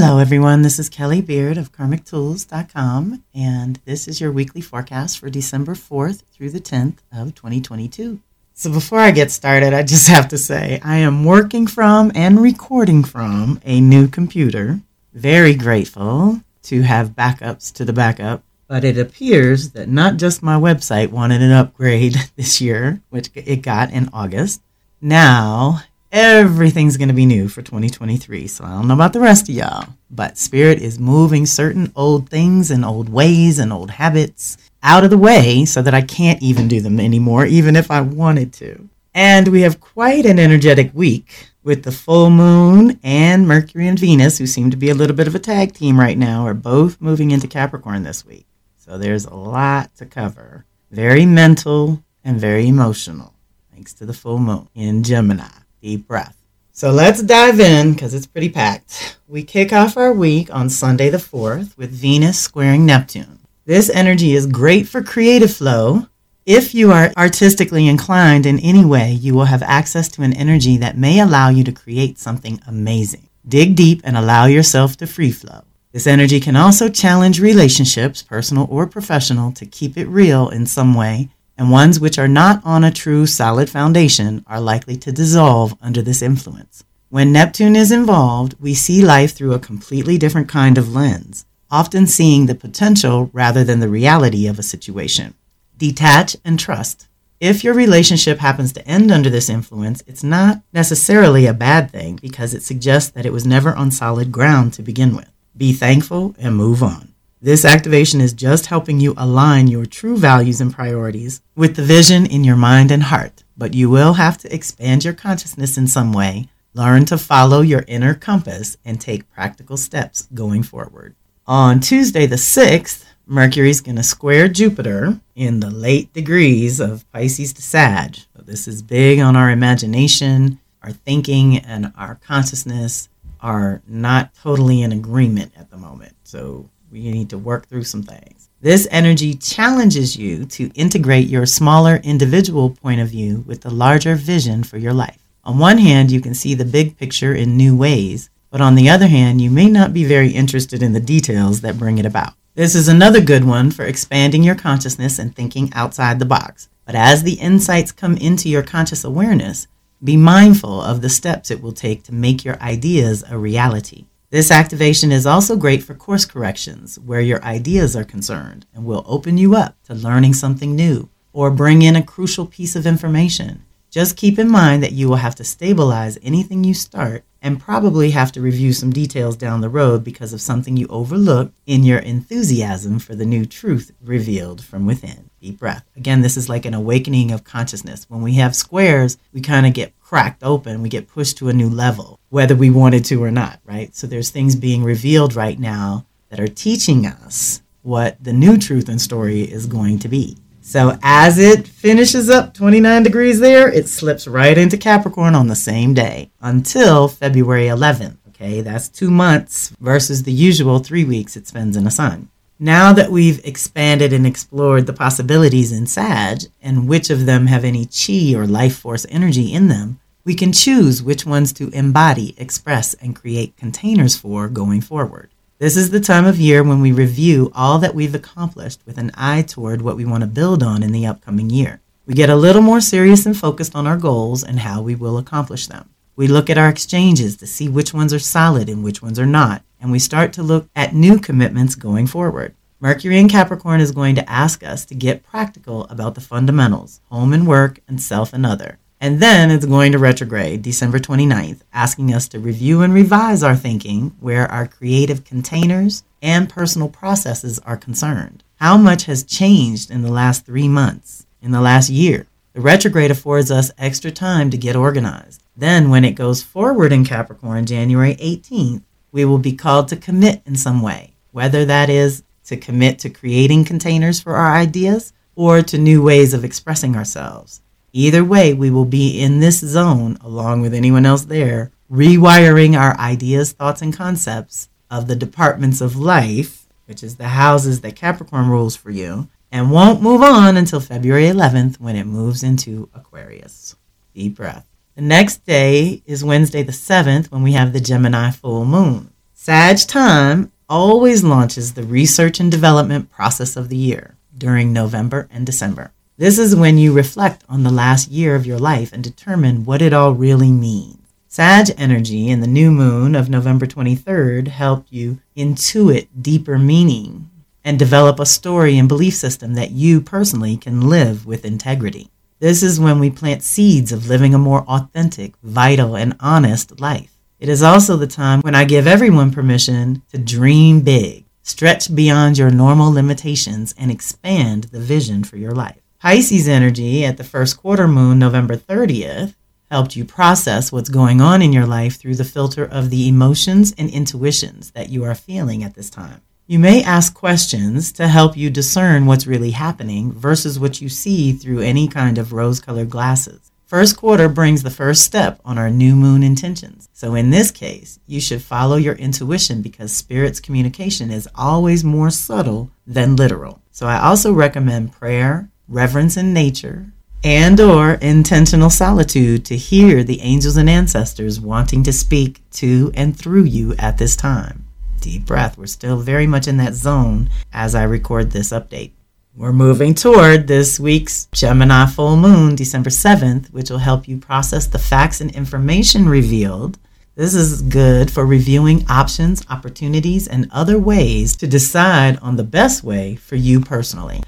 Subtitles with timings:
[0.00, 0.62] Hello, everyone.
[0.62, 6.22] This is Kelly Beard of KarmicTools.com, and this is your weekly forecast for December 4th
[6.32, 8.20] through the 10th of 2022.
[8.54, 12.40] So, before I get started, I just have to say I am working from and
[12.40, 14.78] recording from a new computer.
[15.14, 20.54] Very grateful to have backups to the backup, but it appears that not just my
[20.54, 24.62] website wanted an upgrade this year, which it got in August.
[25.00, 25.82] Now,
[26.12, 28.46] everything's going to be new for 2023.
[28.46, 32.28] So I don't know about the rest of y'all, but Spirit is moving certain old
[32.28, 36.42] things and old ways and old habits out of the way so that I can't
[36.42, 38.88] even do them anymore, even if I wanted to.
[39.14, 44.38] And we have quite an energetic week with the full moon and Mercury and Venus,
[44.38, 47.00] who seem to be a little bit of a tag team right now, are both
[47.00, 48.46] moving into Capricorn this week.
[48.76, 50.64] So there's a lot to cover.
[50.90, 53.34] Very mental and very emotional,
[53.72, 55.48] thanks to the full moon in Gemini.
[55.80, 56.36] Deep breath.
[56.72, 59.18] So let's dive in because it's pretty packed.
[59.28, 63.38] We kick off our week on Sunday the 4th with Venus squaring Neptune.
[63.64, 66.06] This energy is great for creative flow.
[66.46, 70.76] If you are artistically inclined in any way, you will have access to an energy
[70.78, 73.28] that may allow you to create something amazing.
[73.46, 75.64] Dig deep and allow yourself to free flow.
[75.92, 80.94] This energy can also challenge relationships, personal or professional, to keep it real in some
[80.94, 85.76] way and ones which are not on a true solid foundation are likely to dissolve
[85.82, 86.84] under this influence.
[87.10, 92.06] When Neptune is involved, we see life through a completely different kind of lens, often
[92.06, 95.34] seeing the potential rather than the reality of a situation.
[95.76, 97.08] Detach and trust.
[97.40, 102.16] If your relationship happens to end under this influence, it's not necessarily a bad thing
[102.16, 105.30] because it suggests that it was never on solid ground to begin with.
[105.56, 107.07] Be thankful and move on.
[107.40, 112.26] This activation is just helping you align your true values and priorities with the vision
[112.26, 113.44] in your mind and heart.
[113.56, 117.84] But you will have to expand your consciousness in some way, learn to follow your
[117.86, 121.14] inner compass, and take practical steps going forward.
[121.46, 127.08] On Tuesday, the 6th, Mercury is going to square Jupiter in the late degrees of
[127.12, 128.16] Pisces to Sag.
[128.36, 133.08] So this is big on our imagination, our thinking, and our consciousness
[133.40, 136.16] are not totally in agreement at the moment.
[136.24, 138.48] So we need to work through some things.
[138.60, 144.14] This energy challenges you to integrate your smaller individual point of view with the larger
[144.16, 145.18] vision for your life.
[145.44, 148.88] On one hand, you can see the big picture in new ways, but on the
[148.88, 152.34] other hand, you may not be very interested in the details that bring it about.
[152.54, 156.68] This is another good one for expanding your consciousness and thinking outside the box.
[156.84, 159.68] But as the insights come into your conscious awareness,
[160.02, 164.06] be mindful of the steps it will take to make your ideas a reality.
[164.30, 169.02] This activation is also great for course corrections where your ideas are concerned and will
[169.06, 173.64] open you up to learning something new or bring in a crucial piece of information.
[173.90, 178.10] Just keep in mind that you will have to stabilize anything you start and probably
[178.10, 182.00] have to review some details down the road because of something you overlooked in your
[182.00, 185.30] enthusiasm for the new truth revealed from within.
[185.40, 185.86] Deep breath.
[185.96, 188.04] Again, this is like an awakening of consciousness.
[188.10, 191.54] When we have squares, we kind of get cracked open, we get pushed to a
[191.54, 193.94] new level, whether we wanted to or not, right?
[193.94, 198.88] So there's things being revealed right now that are teaching us what the new truth
[198.88, 200.36] and story is going to be.
[200.60, 205.56] So as it finishes up 29 degrees there, it slips right into Capricorn on the
[205.56, 208.18] same day until February 11th.
[208.28, 212.28] Okay, that's two months versus the usual three weeks it spends in the sun.
[212.60, 217.64] Now that we've expanded and explored the possibilities in Sag and which of them have
[217.64, 222.34] any chi or life force energy in them, we can choose which ones to embody,
[222.36, 225.30] express, and create containers for going forward.
[225.58, 229.10] This is the time of year when we review all that we've accomplished with an
[229.14, 231.80] eye toward what we want to build on in the upcoming year.
[232.04, 235.16] We get a little more serious and focused on our goals and how we will
[235.16, 235.88] accomplish them.
[236.14, 239.24] We look at our exchanges to see which ones are solid and which ones are
[239.24, 242.54] not, and we start to look at new commitments going forward.
[242.80, 247.32] Mercury in Capricorn is going to ask us to get practical about the fundamentals home
[247.32, 248.78] and work, and self and other.
[249.00, 253.54] And then it's going to retrograde December 29th, asking us to review and revise our
[253.54, 258.42] thinking where our creative containers and personal processes are concerned.
[258.56, 262.26] How much has changed in the last three months, in the last year?
[262.54, 265.44] The retrograde affords us extra time to get organized.
[265.56, 270.42] Then, when it goes forward in Capricorn, January 18th, we will be called to commit
[270.44, 275.62] in some way, whether that is to commit to creating containers for our ideas or
[275.62, 277.60] to new ways of expressing ourselves.
[277.92, 282.98] Either way, we will be in this zone, along with anyone else there, rewiring our
[282.98, 288.48] ideas, thoughts, and concepts of the departments of life, which is the houses that Capricorn
[288.48, 293.76] rules for you, and won't move on until February 11th when it moves into Aquarius.
[294.14, 294.66] Deep breath.
[294.94, 299.12] The next day is Wednesday the 7th when we have the Gemini full moon.
[299.32, 305.46] Sag time always launches the research and development process of the year during November and
[305.46, 305.92] December.
[306.18, 309.80] This is when you reflect on the last year of your life and determine what
[309.80, 310.98] it all really means.
[311.28, 317.30] Sag energy and the new moon of November 23rd help you intuit deeper meaning
[317.62, 322.10] and develop a story and belief system that you personally can live with integrity.
[322.40, 327.16] This is when we plant seeds of living a more authentic, vital, and honest life.
[327.38, 332.38] It is also the time when I give everyone permission to dream big, stretch beyond
[332.38, 335.78] your normal limitations, and expand the vision for your life.
[336.00, 339.34] Pisces energy at the first quarter moon, November 30th,
[339.68, 343.74] helped you process what's going on in your life through the filter of the emotions
[343.76, 346.20] and intuitions that you are feeling at this time.
[346.46, 351.32] You may ask questions to help you discern what's really happening versus what you see
[351.32, 353.50] through any kind of rose colored glasses.
[353.66, 356.88] First quarter brings the first step on our new moon intentions.
[356.92, 362.10] So, in this case, you should follow your intuition because Spirit's communication is always more
[362.10, 363.60] subtle than literal.
[363.72, 366.92] So, I also recommend prayer, reverence in nature,
[367.24, 373.16] and or intentional solitude to hear the angels and ancestors wanting to speak to and
[373.16, 374.64] through you at this time.
[375.00, 375.58] Deep breath.
[375.58, 378.92] We're still very much in that zone as I record this update.
[379.36, 384.66] We're moving toward this week's Gemini full moon, December 7th, which will help you process
[384.66, 386.78] the facts and information revealed.
[387.14, 392.82] This is good for reviewing options, opportunities, and other ways to decide on the best
[392.82, 394.22] way for you personally.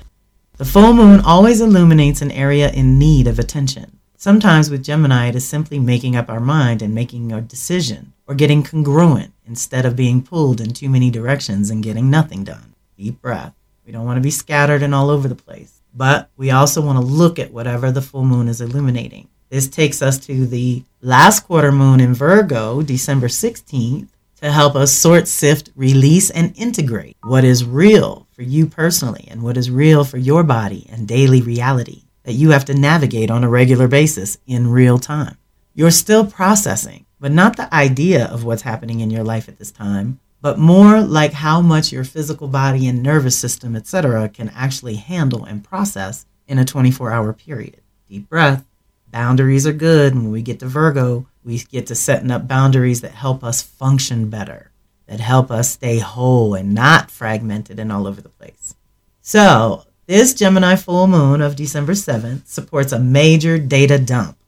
[0.61, 3.99] The full moon always illuminates an area in need of attention.
[4.19, 8.35] Sometimes with Gemini, it is simply making up our mind and making a decision, or
[8.35, 12.75] getting congruent instead of being pulled in too many directions and getting nothing done.
[12.99, 13.55] Deep breath.
[13.87, 16.99] We don't want to be scattered and all over the place, but we also want
[16.99, 19.29] to look at whatever the full moon is illuminating.
[19.49, 24.09] This takes us to the last quarter moon in Virgo, December 16th,
[24.43, 29.43] to help us sort, sift, release, and integrate what is real for you personally and
[29.43, 33.45] what is real for your body and daily reality that you have to navigate on
[33.45, 35.37] a regular basis in real time.
[35.75, 39.71] You're still processing, but not the idea of what's happening in your life at this
[39.71, 44.95] time, but more like how much your physical body and nervous system, etc., can actually
[44.95, 47.83] handle and process in a 24 hour period.
[48.09, 48.65] Deep breath.
[49.11, 50.15] Boundaries are good.
[50.15, 54.31] When we get to Virgo, we get to setting up boundaries that help us function
[54.31, 54.70] better,
[55.11, 58.77] that help us stay whole and not fragmented and all over the place.
[59.21, 64.39] So, this Gemini full moon of December 7th supports a major data dump.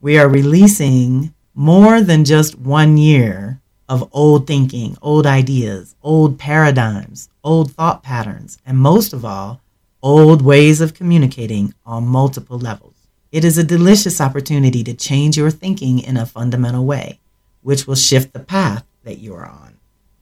[0.00, 7.28] We are releasing more than just one year of old thinking, old ideas, old paradigms,
[7.44, 9.60] old thought patterns, and most of all,
[10.02, 12.94] old ways of communicating on multiple levels.
[13.30, 17.20] It is a delicious opportunity to change your thinking in a fundamental way,
[17.62, 19.69] which will shift the path that you are on.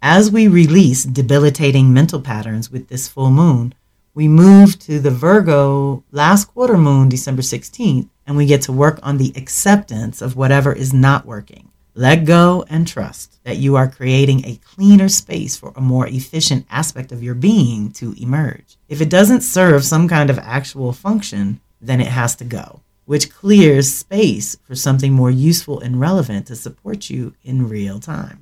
[0.03, 3.75] As we release debilitating mental patterns with this full moon,
[4.15, 9.01] we move to the Virgo last quarter moon, December 16th, and we get to work
[9.03, 11.73] on the acceptance of whatever is not working.
[11.95, 16.67] Let go and trust that you are creating a cleaner space for a more efficient
[16.71, 18.77] aspect of your being to emerge.
[18.89, 23.33] If it doesn't serve some kind of actual function, then it has to go which
[23.33, 28.39] clears space for something more useful and relevant to support you in real time.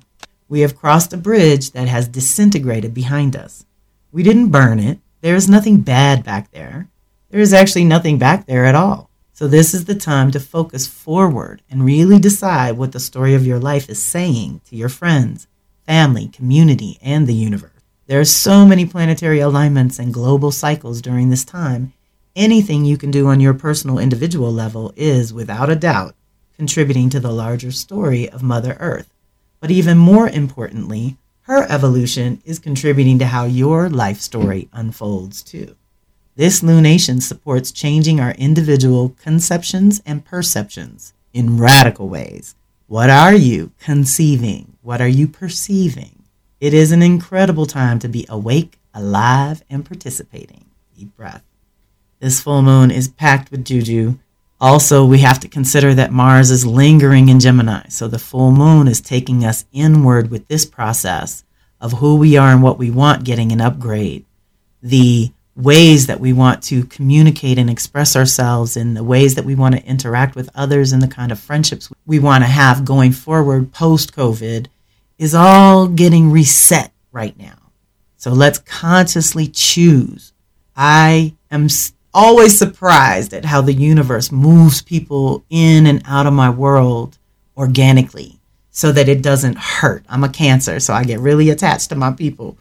[0.49, 3.65] We have crossed a bridge that has disintegrated behind us.
[4.11, 4.99] We didn't burn it.
[5.21, 6.87] There is nothing bad back there.
[7.29, 9.09] There is actually nothing back there at all.
[9.33, 13.45] So, this is the time to focus forward and really decide what the story of
[13.45, 15.47] your life is saying to your friends,
[15.85, 17.71] family, community, and the universe.
[18.07, 21.93] There are so many planetary alignments and global cycles during this time,
[22.37, 26.15] anything you can do on your personal individual level is, without a doubt,
[26.55, 29.09] contributing to the larger story of Mother Earth.
[29.59, 35.75] But even more importantly, her evolution is contributing to how your life story unfolds too.
[36.35, 42.55] This lunation supports changing our individual conceptions and perceptions in radical ways.
[42.85, 44.77] What are you conceiving?
[44.81, 46.23] What are you perceiving?
[46.59, 50.65] It is an incredible time to be awake, alive, and participating.
[50.95, 51.43] Deep breath.
[52.19, 54.17] This full moon is packed with juju.
[54.59, 58.87] Also, we have to consider that Mars is lingering in Gemini, so the full moon
[58.87, 61.43] is taking us inward with this process
[61.79, 64.25] of who we are and what we want getting an upgrade.
[64.81, 69.55] The ways that we want to communicate and express ourselves and the ways that we
[69.55, 73.11] want to interact with others and the kind of friendships we want to have going
[73.11, 74.67] forward post COVID
[75.17, 77.57] is all getting reset right now.
[78.17, 80.33] So let's consciously choose.
[80.75, 81.69] I am
[82.17, 87.17] always surprised at how the universe moves people in and out of my world
[87.55, 88.33] organically.
[88.71, 90.05] so that it doesn't hurt.
[90.07, 92.57] I'm a cancer, so I get really attached to my people.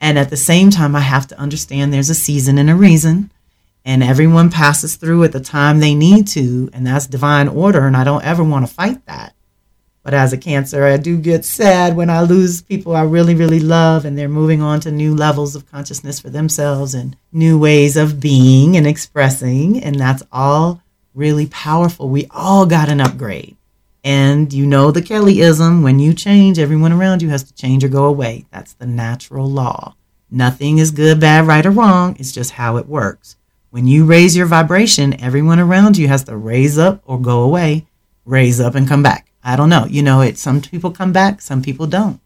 [0.00, 3.32] And at the same time, I have to understand there's a season and a reason,
[3.84, 7.86] and everyone passes through at the time they need to, and that's divine order.
[7.86, 9.34] And I don't ever want to fight that.
[10.06, 13.58] But as a cancer, I do get sad when I lose people I really, really
[13.58, 17.96] love and they're moving on to new levels of consciousness for themselves and new ways
[17.96, 19.82] of being and expressing.
[19.82, 20.80] And that's all
[21.12, 22.08] really powerful.
[22.08, 23.56] We all got an upgrade.
[24.04, 27.88] And you know the Kellyism when you change, everyone around you has to change or
[27.88, 28.46] go away.
[28.52, 29.96] That's the natural law.
[30.30, 32.14] Nothing is good, bad, right, or wrong.
[32.20, 33.34] It's just how it works.
[33.70, 37.88] When you raise your vibration, everyone around you has to raise up or go away,
[38.24, 39.26] raise up and come back.
[39.46, 39.86] I don't know.
[39.86, 42.20] You know, it some people come back, some people don't.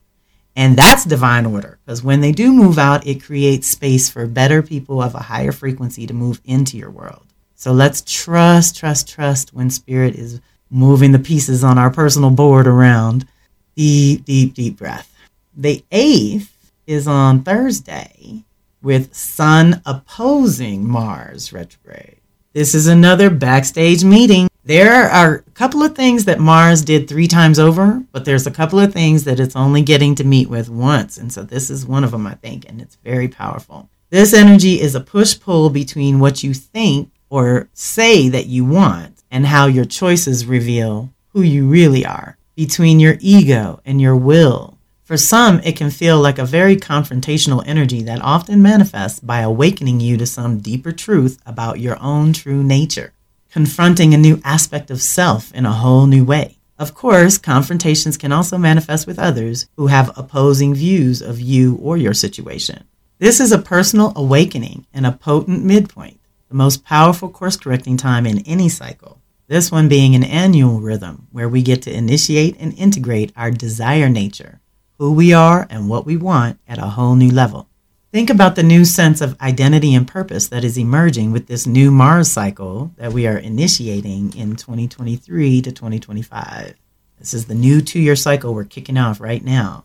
[0.57, 4.62] And that's divine order because when they do move out, it creates space for better
[4.62, 7.27] people of a higher frequency to move into your world.
[7.55, 12.67] So let's trust, trust, trust when spirit is moving the pieces on our personal board
[12.67, 13.29] around.
[13.77, 15.15] Deep, deep, deep breath.
[15.55, 18.45] The eighth is on Thursday
[18.83, 22.17] with Sun opposing Mars retrograde.
[22.55, 27.27] This is another backstage meeting there are a couple of things that Mars did three
[27.27, 30.69] times over, but there's a couple of things that it's only getting to meet with
[30.69, 31.19] once.
[31.19, 33.89] And so this is one of them, I think, and it's very powerful.
[34.11, 39.25] This energy is a push pull between what you think or say that you want
[39.29, 44.79] and how your choices reveal who you really are, between your ego and your will.
[45.03, 49.99] For some, it can feel like a very confrontational energy that often manifests by awakening
[49.99, 53.12] you to some deeper truth about your own true nature
[53.50, 56.57] confronting a new aspect of self in a whole new way.
[56.78, 61.97] Of course, confrontations can also manifest with others who have opposing views of you or
[61.97, 62.85] your situation.
[63.19, 68.25] This is a personal awakening and a potent midpoint, the most powerful course correcting time
[68.25, 69.21] in any cycle.
[69.47, 74.09] This one being an annual rhythm where we get to initiate and integrate our desire
[74.09, 74.61] nature,
[74.99, 77.69] who we are and what we want at a whole new level.
[78.12, 81.93] Think about the new sense of identity and purpose that is emerging with this new
[81.93, 86.75] Mars cycle that we are initiating in 2023 to 2025.
[87.21, 89.85] This is the new two year cycle we're kicking off right now.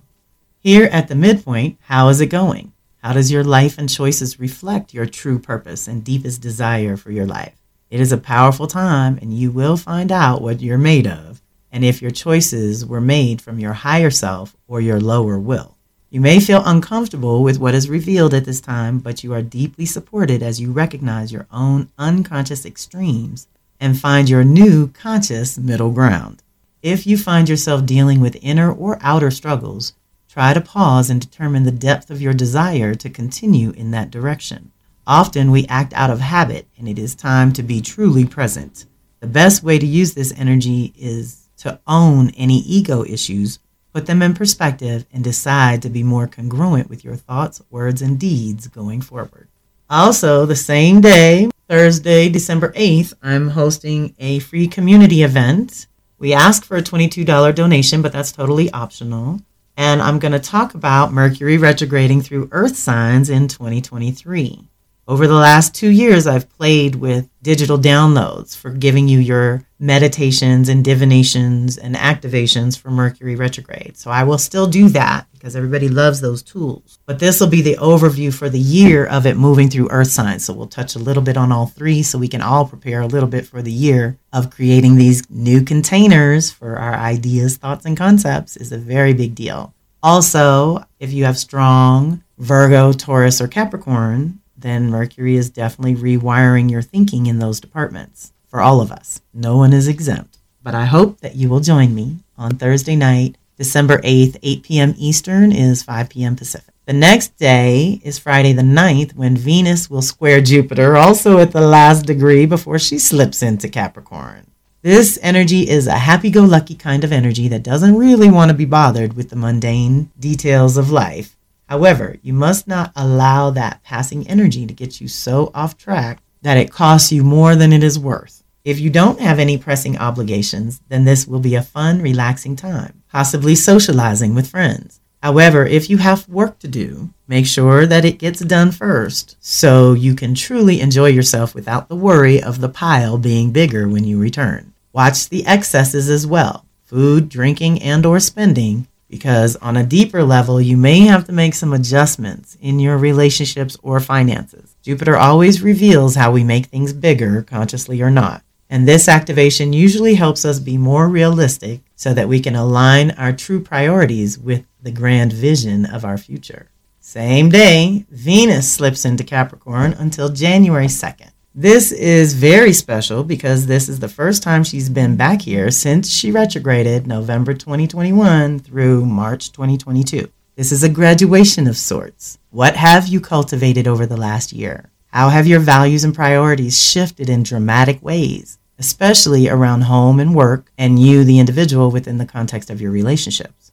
[0.60, 2.74] Here at the midpoint, how is it going?
[3.04, 7.28] How does your life and choices reflect your true purpose and deepest desire for your
[7.28, 7.62] life?
[7.92, 11.86] It is a powerful time, and you will find out what you're made of and
[11.86, 15.75] if your choices were made from your higher self or your lower will.
[16.16, 19.86] You may feel uncomfortable with what is revealed at this time, but you are deeply
[19.86, 23.50] supported as you recognize your own unconscious extremes
[23.82, 26.42] and find your new conscious middle ground.
[26.82, 29.92] If you find yourself dealing with inner or outer struggles,
[30.30, 34.72] try to pause and determine the depth of your desire to continue in that direction.
[35.06, 38.86] Often we act out of habit, and it is time to be truly present.
[39.20, 43.60] The best way to use this energy is to own any ego issues
[43.96, 48.20] Put them in perspective and decide to be more congruent with your thoughts, words, and
[48.20, 49.48] deeds going forward.
[49.90, 55.88] Also, the same day, Thursday, December 8th, I'm hosting a free community event.
[56.20, 59.40] We ask for a $22 donation, but that's totally optional.
[59.78, 64.68] And I'm going to talk about Mercury retrograding through Earth signs in 2023.
[65.08, 70.68] Over the last two years, I've played with digital downloads for giving you your meditations
[70.68, 73.98] and divinations and activations for Mercury retrograde.
[73.98, 76.98] So I will still do that because everybody loves those tools.
[77.06, 80.44] But this will be the overview for the year of it moving through Earth signs.
[80.44, 83.08] So we'll touch a little bit on all three so we can all prepare a
[83.08, 87.96] little bit for the year of creating these new containers for our ideas, thoughts, and
[87.96, 89.72] concepts is a very big deal.
[90.02, 96.82] Also, if you have strong Virgo, Taurus, or Capricorn, then Mercury is definitely rewiring your
[96.82, 99.22] thinking in those departments for all of us.
[99.32, 100.40] No one is exempt.
[100.64, 104.96] But I hope that you will join me on Thursday night, December 8th, 8 p.m.
[104.98, 106.36] Eastern is 5 p.m.
[106.36, 106.74] Pacific.
[106.88, 111.62] The next day is Friday the 9th when Venus will square Jupiter, also at the
[111.62, 114.48] last degree before she slips into Capricorn.
[114.82, 118.58] This energy is a happy go lucky kind of energy that doesn't really want to
[118.58, 121.35] be bothered with the mundane details of life
[121.68, 126.58] However, you must not allow that passing energy to get you so off track that
[126.58, 128.44] it costs you more than it is worth.
[128.64, 133.04] If you don't have any pressing obligations, then this will be a fun, relaxing time,
[133.12, 135.00] possibly socializing with friends.
[135.22, 139.94] However, if you have work to do, make sure that it gets done first so
[139.94, 144.20] you can truly enjoy yourself without the worry of the pile being bigger when you
[144.20, 144.74] return.
[144.94, 146.66] Watch the excesses as well.
[146.84, 151.54] Food, drinking, and or spending because on a deeper level, you may have to make
[151.54, 154.76] some adjustments in your relationships or finances.
[154.82, 158.44] Jupiter always reveals how we make things bigger, consciously or not.
[158.70, 163.32] And this activation usually helps us be more realistic so that we can align our
[163.32, 166.68] true priorities with the grand vision of our future.
[167.00, 171.32] Same day, Venus slips into Capricorn until January 2nd.
[171.58, 176.12] This is very special because this is the first time she's been back here since
[176.12, 180.30] she retrograded November 2021 through March 2022.
[180.58, 182.40] This is a graduation of sorts.
[182.50, 184.90] What have you cultivated over the last year?
[185.14, 190.74] How have your values and priorities shifted in dramatic ways, especially around home and work
[190.78, 193.72] and you, the individual, within the context of your relationships?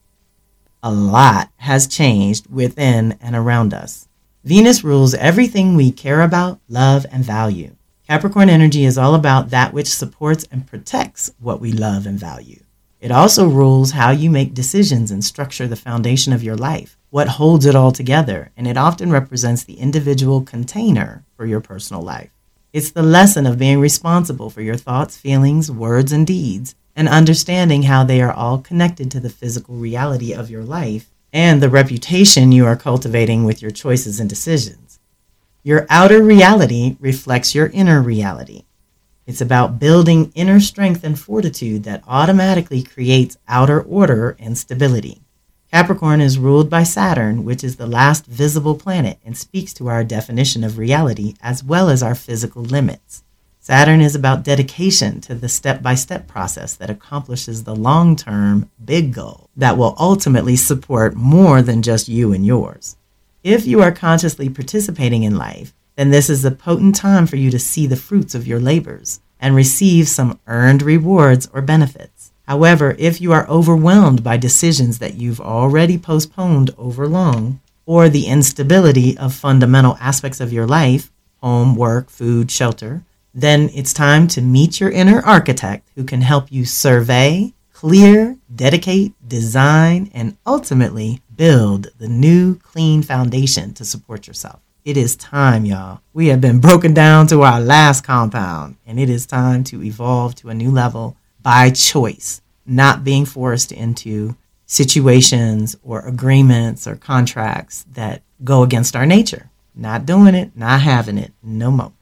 [0.85, 4.07] A lot has changed within and around us.
[4.44, 7.76] Venus rules everything we care about, love, and value.
[8.08, 12.58] Capricorn energy is all about that which supports and protects what we love and value.
[13.00, 17.28] It also rules how you make decisions and structure the foundation of your life, what
[17.28, 22.30] holds it all together, and it often represents the individual container for your personal life.
[22.72, 27.84] It's the lesson of being responsible for your thoughts, feelings, words, and deeds, and understanding
[27.84, 32.53] how they are all connected to the physical reality of your life and the reputation
[32.53, 34.99] you are cultivating with your choices and decisions.
[35.62, 38.65] Your outer reality reflects your inner reality.
[39.27, 45.23] It's about building inner strength and fortitude that automatically creates outer order and stability.
[45.73, 50.05] Capricorn is ruled by Saturn, which is the last visible planet and speaks to our
[50.05, 53.23] definition of reality as well as our physical limits.
[53.64, 58.69] Saturn is about dedication to the step by step process that accomplishes the long term
[58.85, 62.97] big goal that will ultimately support more than just you and yours.
[63.45, 67.52] If you are consciously participating in life, then this is a potent time for you
[67.52, 72.33] to see the fruits of your labors and receive some earned rewards or benefits.
[72.49, 78.26] However, if you are overwhelmed by decisions that you've already postponed over long, or the
[78.26, 83.04] instability of fundamental aspects of your life home, work, food, shelter
[83.35, 89.12] then it's time to meet your inner architect who can help you survey, clear, dedicate,
[89.27, 94.61] design, and ultimately build the new clean foundation to support yourself.
[94.85, 96.01] It is time, y'all.
[96.12, 100.35] We have been broken down to our last compound, and it is time to evolve
[100.37, 107.85] to a new level by choice, not being forced into situations or agreements or contracts
[107.92, 109.51] that go against our nature.
[109.75, 111.92] Not doing it, not having it, no more.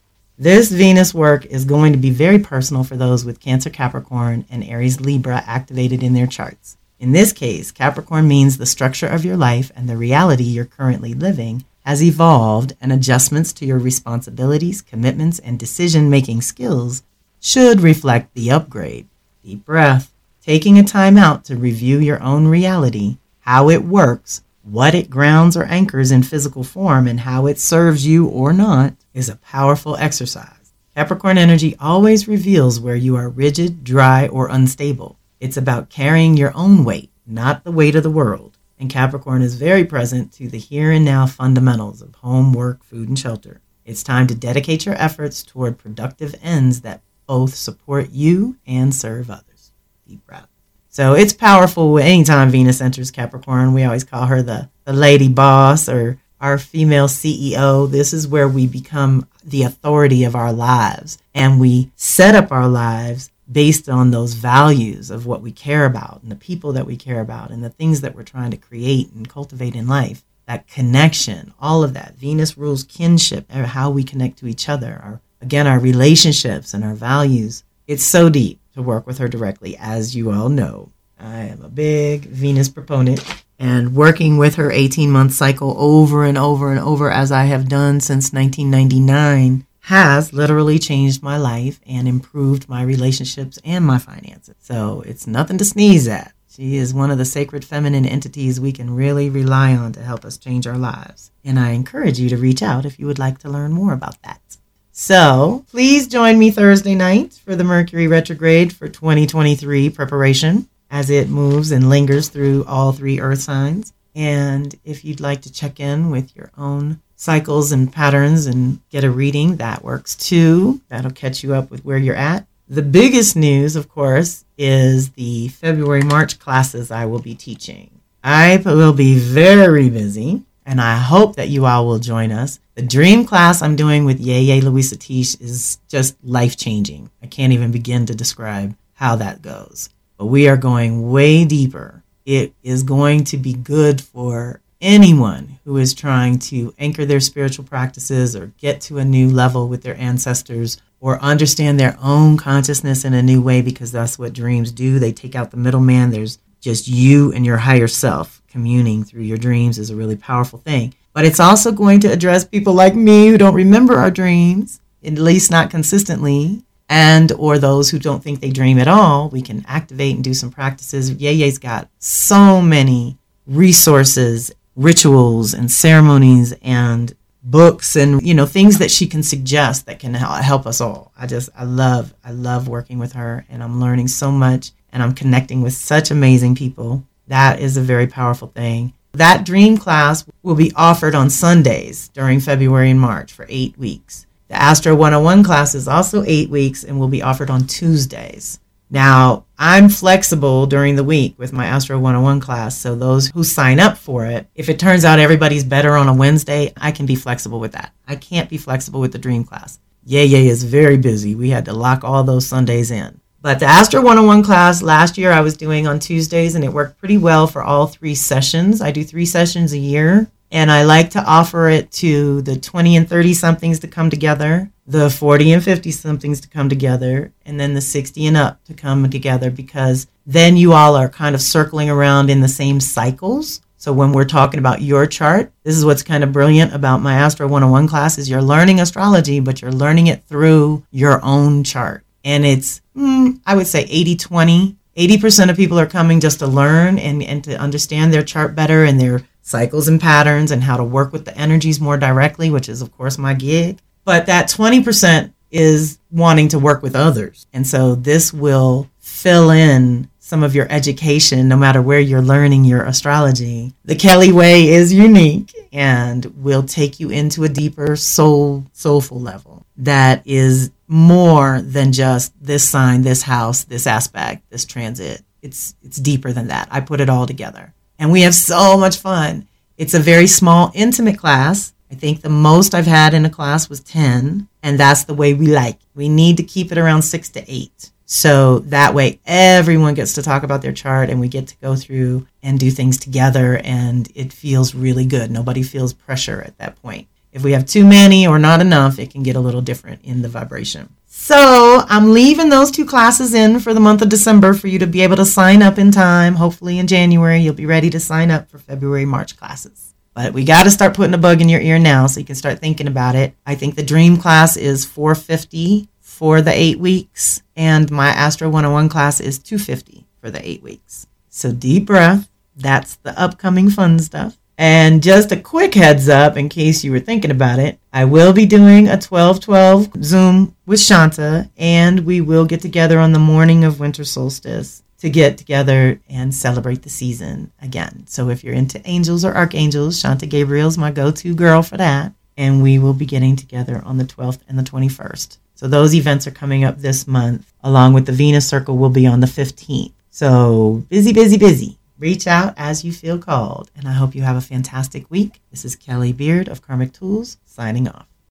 [0.41, 4.65] This Venus work is going to be very personal for those with Cancer Capricorn and
[4.65, 6.79] Aries Libra activated in their charts.
[6.99, 11.13] In this case, Capricorn means the structure of your life and the reality you're currently
[11.13, 17.03] living has evolved, and adjustments to your responsibilities, commitments, and decision making skills
[17.39, 19.07] should reflect the upgrade.
[19.45, 24.95] Deep breath, taking a time out to review your own reality, how it works, what
[24.95, 29.29] it grounds or anchors in physical form, and how it serves you or not is
[29.29, 30.73] a powerful exercise.
[30.95, 35.19] Capricorn energy always reveals where you are rigid, dry, or unstable.
[35.41, 38.59] It's about carrying your own weight, not the weight of the world.
[38.79, 43.09] And Capricorn is very present to the here and now fundamentals of home, work, food,
[43.09, 43.61] and shelter.
[43.87, 49.31] It's time to dedicate your efforts toward productive ends that both support you and serve
[49.31, 49.73] others.
[50.07, 50.50] Deep breath.
[50.93, 53.75] So it's powerful anytime Venus enters Capricorn.
[53.75, 57.89] We always call her the, the lady boss or our female CEO.
[57.89, 62.67] This is where we become the authority of our lives and we set up our
[62.67, 66.97] lives based on those values of what we care about and the people that we
[66.97, 70.25] care about and the things that we're trying to create and cultivate in life.
[70.47, 72.17] That connection, all of that.
[72.17, 76.95] Venus rules kinship, how we connect to each other, our, again, our relationships and our
[76.95, 77.63] values.
[77.87, 80.93] It's so deep to work with her directly, as you all know.
[81.19, 86.39] I am a big Venus proponent and working with her 18 month cycle over and
[86.39, 92.09] over and over as I have done since 1999 has literally changed my life and
[92.09, 94.55] improved my relationships and my finances.
[94.61, 96.33] So it's nothing to sneeze at.
[96.49, 100.25] She is one of the sacred feminine entities we can really rely on to help
[100.25, 101.31] us change our lives.
[101.45, 104.21] And I encourage you to reach out if you would like to learn more about
[104.23, 104.59] that.
[105.03, 111.31] So please join me Thursday night for the Mercury retrograde for 2023 preparation as it
[111.31, 113.95] moves and lingers through all three earth signs.
[114.15, 119.03] And if you'd like to check in with your own cycles and patterns and get
[119.03, 120.83] a reading, that works too.
[120.89, 122.47] That'll catch you up with where you're at.
[122.69, 128.03] The biggest news, of course, is the February March classes I will be teaching.
[128.23, 132.61] I will be very busy, and I hope that you all will join us.
[132.81, 137.11] The dream class I'm doing with Yeye Luisah Teish is just life changing.
[137.23, 142.03] I can't even begin to describe how that goes but we are going way deeper.
[142.25, 147.67] It is going to be good for anyone who is trying to anchor their spiritual
[147.67, 153.05] practices or get to a new level with their ancestors or understand their own consciousness
[153.05, 154.99] in a new way because that's what dreams do.
[154.99, 156.13] They take out the middleman.
[156.13, 160.59] There's just you and your higher self communing through your dreams is a really powerful
[160.59, 160.95] thing.
[161.13, 165.15] But it's also going to address people like me who don't remember our dreams, at
[165.15, 169.29] least not consistently, and or those who don't think they dream at all.
[169.29, 171.11] We can activate and do some practices.
[171.13, 178.91] Yeye's got so many resources, rituals, and ceremonies and books and you know things that
[178.91, 181.13] she can suggest that can help us all.
[181.17, 185.03] I just I love I love working with her and I'm learning so much and
[185.03, 187.05] I'm connecting with such amazing people.
[187.29, 188.93] That is a very powerful thing.
[189.13, 194.27] That dream class will be offered on Sundays during February and March for 8 weeks.
[194.49, 198.61] The Astro 101 class is also 8 weeks and will be offered on Tuesdays.
[198.93, 203.79] Now, I'm flexible during the week with my Astro 101 class, so those who sign
[203.79, 207.15] up for it, if it turns out everybody's better on a Wednesday, I can be
[207.15, 207.93] flexible with that.
[208.09, 209.79] I can't be flexible with the Dream class.
[210.05, 211.37] Yeye is very busy.
[211.37, 213.21] We had to lock all those Sundays in.
[213.43, 216.99] But the Astro 101 class last year I was doing on Tuesdays and it worked
[216.99, 218.83] pretty well for all three sessions.
[218.83, 222.97] I do three sessions a year and I like to offer it to the 20
[222.97, 227.59] and 30 somethings to come together, the 40 and 50 somethings to come together, and
[227.59, 231.41] then the 60 and up to come together because then you all are kind of
[231.41, 233.63] circling around in the same cycles.
[233.79, 237.15] So when we're talking about your chart, this is what's kind of brilliant about my
[237.15, 242.05] Astro 101 class is you're learning astrology, but you're learning it through your own chart.
[242.25, 244.77] And it's, mm, I would say 80 20.
[244.97, 248.85] 80% of people are coming just to learn and, and to understand their chart better
[248.85, 252.69] and their cycles and patterns and how to work with the energies more directly, which
[252.69, 253.79] is, of course, my gig.
[254.05, 257.47] But that 20% is wanting to work with others.
[257.53, 262.65] And so this will fill in some of your education, no matter where you're learning
[262.65, 263.73] your astrology.
[263.85, 269.67] The Kelly way is unique and will take you into a deeper soul, soulful level
[269.79, 275.23] that is more than just this sign, this house, this aspect, this transit.
[275.41, 276.67] It's, it's deeper than that.
[276.71, 279.47] I put it all together and we have so much fun.
[279.79, 281.73] It's a very small, intimate class.
[281.93, 285.33] I think the most I've had in a class was 10, and that's the way
[285.35, 285.79] we like.
[285.95, 287.91] We need to keep it around six to eight.
[288.05, 291.77] So that way everyone gets to talk about their chart and we get to go
[291.77, 295.31] through and do things together and it feels really good.
[295.31, 297.07] Nobody feels pressure at that point.
[297.33, 300.23] If we have too many or not enough, it can get a little different in
[300.23, 300.89] the vibration.
[301.07, 304.87] So I'm leaving those two classes in for the month of December for you to
[304.87, 306.35] be able to sign up in time.
[306.35, 309.95] Hopefully in January you'll be ready to sign up for February, March classes.
[310.15, 312.35] But we got to start putting a bug in your ear now so you can
[312.35, 313.35] start thinking about it.
[313.47, 318.89] I think the dream class is 450 for the 8 weeks and my Astro 101
[318.89, 321.07] class is 250 for the 8 weeks.
[321.29, 322.29] So deep breath.
[322.57, 324.37] That's the upcoming fun stuff.
[324.61, 328.35] And just a quick heads up in case you were thinking about it, I will
[328.35, 333.65] be doing a 1212 Zoom with Shanta, and we will get together on the morning
[333.65, 338.05] of winter solstice to get together and celebrate the season again.
[338.07, 342.13] So if you're into angels or archangels, Shanta Gabriel's my go to girl for that.
[342.37, 345.39] And we will be getting together on the 12th and the 21st.
[345.55, 349.07] So those events are coming up this month, along with the Venus Circle will be
[349.07, 349.93] on the 15th.
[350.11, 351.79] So busy, busy, busy.
[352.01, 355.43] Reach out as you feel called, and I hope you have a fantastic week.
[355.51, 358.10] This is Kelly Beard of Karmic Tools signing off.